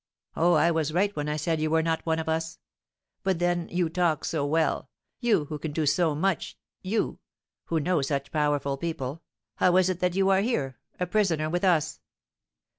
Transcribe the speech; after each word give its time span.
Oh, 0.35 0.53
I 0.53 0.71
was 0.71 0.91
right 0.93 1.15
when 1.15 1.29
I 1.29 1.35
said 1.37 1.61
you 1.61 1.69
were 1.69 1.83
not 1.83 2.07
one 2.07 2.17
of 2.17 2.27
us! 2.27 2.57
But, 3.21 3.37
then, 3.37 3.69
you 3.69 3.87
talk 3.87 4.25
so 4.25 4.43
well, 4.43 4.89
you, 5.19 5.45
who 5.45 5.59
can 5.59 5.71
do 5.73 5.85
so 5.85 6.15
much, 6.15 6.57
you, 6.81 7.19
who 7.65 7.79
know 7.79 8.01
such 8.01 8.31
powerful 8.31 8.77
people, 8.77 9.21
how 9.57 9.77
is 9.77 9.89
it 9.91 9.99
that 9.99 10.15
you 10.15 10.29
are 10.29 10.41
here, 10.41 10.79
a 10.99 11.05
prisoner 11.05 11.51
with 11.51 11.63
us?" 11.63 11.99